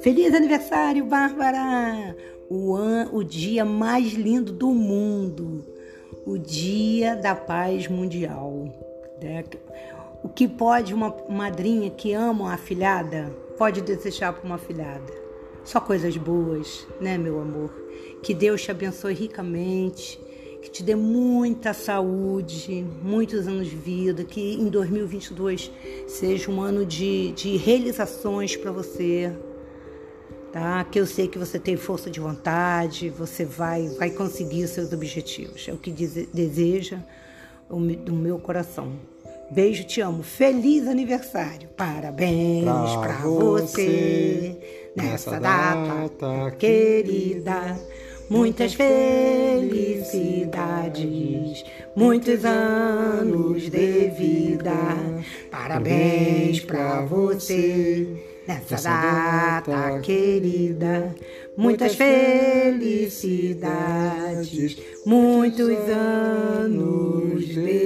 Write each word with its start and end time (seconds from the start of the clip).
Feliz 0.00 0.32
aniversário, 0.32 1.04
Bárbara! 1.04 2.16
O, 2.48 2.74
an, 2.76 3.10
o 3.12 3.22
dia 3.22 3.64
mais 3.64 4.12
lindo 4.12 4.52
do 4.52 4.68
mundo, 4.68 5.64
o 6.24 6.38
Dia 6.38 7.14
da 7.16 7.34
Paz 7.34 7.88
Mundial. 7.88 8.72
Né? 9.20 9.44
O 10.22 10.28
que 10.28 10.48
pode 10.48 10.94
uma 10.94 11.14
madrinha 11.28 11.90
que 11.90 12.12
ama 12.12 12.44
uma 12.44 12.54
afilhada 12.54 13.30
pode 13.58 13.80
desejar 13.80 14.32
para 14.32 14.46
uma 14.46 14.54
afilhada? 14.54 15.12
Só 15.64 15.80
coisas 15.80 16.16
boas, 16.16 16.86
né, 17.00 17.18
meu 17.18 17.40
amor? 17.40 17.70
Que 18.22 18.32
Deus 18.32 18.62
te 18.62 18.70
abençoe 18.70 19.14
ricamente, 19.14 20.18
que 20.62 20.70
te 20.70 20.82
dê 20.82 20.94
muita 20.94 21.72
saúde, 21.72 22.84
muitos 23.02 23.46
anos 23.46 23.68
de 23.68 23.76
vida, 23.76 24.24
que 24.24 24.54
em 24.54 24.68
2022 24.68 25.70
seja 26.06 26.50
um 26.50 26.60
ano 26.60 26.84
de, 26.84 27.32
de 27.32 27.56
realizações 27.56 28.56
para 28.56 28.72
você, 28.72 29.32
tá? 30.52 30.84
Que 30.84 30.98
eu 30.98 31.06
sei 31.06 31.28
que 31.28 31.38
você 31.38 31.58
tem 31.58 31.76
força 31.76 32.10
de 32.10 32.20
vontade, 32.20 33.08
você 33.10 33.44
vai, 33.44 33.88
vai 33.90 34.10
conseguir 34.10 34.64
os 34.64 34.70
seus 34.70 34.92
objetivos. 34.92 35.66
É 35.68 35.72
o 35.72 35.78
que 35.78 35.90
deseja 35.90 36.98
do 37.70 38.12
meu 38.12 38.38
coração. 38.38 38.92
Beijo, 39.50 39.84
te 39.84 40.00
amo. 40.00 40.22
Feliz 40.22 40.86
aniversário. 40.86 41.68
Parabéns 41.70 42.64
para 43.00 43.14
você, 43.22 44.90
nessa 44.94 45.40
data, 45.40 46.10
data 46.20 46.56
querida. 46.56 47.78
Muitas 48.30 48.74
felicidades, 48.74 51.64
muitos 51.96 52.44
anos 52.44 53.70
de 53.70 54.10
vida. 54.10 54.74
Parabéns 55.50 56.60
para 56.60 57.06
você 57.06 58.06
nessa 58.46 58.76
data 58.76 60.00
querida. 60.00 61.14
Muitas 61.56 61.94
felicidades, 61.94 64.76
muitos 65.06 65.88
anos 65.88 67.46
de 67.46 67.54
vida. 67.54 67.77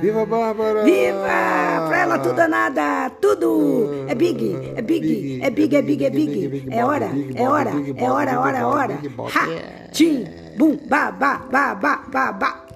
Viva 0.00 0.26
Bárbara! 0.26 0.84
Viva! 0.84 1.86
Pra 1.88 1.98
ela 2.00 2.18
tudo 2.18 2.40
ou 2.40 2.48
nada, 2.48 3.10
tudo! 3.20 4.06
É 4.08 4.14
big, 4.14 4.72
é 4.76 4.82
big, 4.82 5.40
é 5.42 5.50
big, 5.50 5.76
é 5.76 5.82
big, 5.82 6.04
é 6.04 6.10
big. 6.10 6.64
É 6.70 6.84
hora, 6.84 7.10
é 7.34 7.48
hora, 7.48 7.70
é 7.96 8.10
hora, 8.10 8.40
hora, 8.40 8.66
hora. 8.66 8.94
Ha! 9.34 9.90
Tim, 9.92 10.24
bum, 10.56 10.78
ba, 10.88 11.10
ba, 11.10 11.38
ba, 11.50 11.74
ba, 11.74 12.02
ba, 12.10 12.32
ba. 12.32 12.66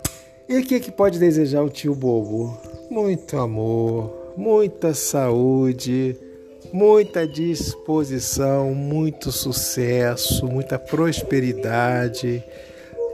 E 0.49 0.59
o 0.59 0.63
que, 0.63 0.75
é 0.75 0.81
que 0.81 0.93
pode 0.93 1.19
desejar 1.19 1.63
o 1.63 1.71
tio 1.71 1.95
Bobo? 1.95 2.59
Muito 2.91 3.39
amor 3.39 4.25
muita 4.37 4.95
saúde, 4.95 6.17
muita 6.73 7.27
disposição, 7.27 8.75
muito 8.75 9.31
sucesso, 9.31 10.47
muita 10.47 10.79
prosperidade. 10.79 12.43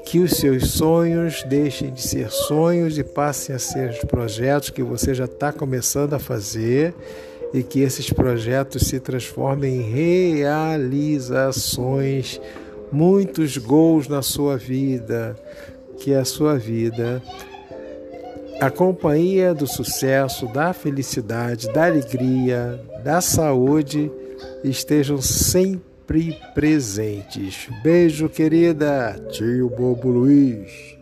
Que 0.05 0.19
os 0.19 0.33
seus 0.33 0.73
sonhos 0.73 1.45
deixem 1.45 1.93
de 1.93 2.03
ser 2.03 2.29
sonhos 2.31 2.99
e 2.99 3.05
passem 3.05 3.55
a 3.55 3.59
ser 3.59 3.91
os 3.91 4.01
projetos 4.01 4.71
que 4.71 4.83
você 4.83 5.15
já 5.15 5.27
está 5.27 5.53
começando 5.53 6.15
a 6.15 6.19
fazer 6.19 6.93
e 7.53 7.63
que 7.63 7.81
esses 7.81 8.11
projetos 8.11 8.89
se 8.89 8.99
transformem 9.01 9.77
em 9.77 9.91
realizações, 9.91 12.41
muitos 12.91 13.57
gols 13.57 14.09
na 14.09 14.23
sua 14.23 14.57
vida, 14.57 15.37
que 15.99 16.13
a 16.15 16.25
sua 16.25 16.57
vida 16.57 17.23
a 18.61 18.71
companhia 18.71 19.55
do 19.55 19.67
sucesso, 19.67 20.47
da 20.47 20.75
felicidade, 20.75 21.73
da 21.73 21.87
alegria, 21.87 22.79
da 23.03 23.23
saúde 23.23 24.13
estejam 24.63 25.19
sempre 26.11 26.37
presentes. 26.53 27.69
Beijo, 27.85 28.29
querida. 28.29 29.17
Tio 29.31 29.71
Bobo 29.71 30.11
Luiz. 30.11 30.99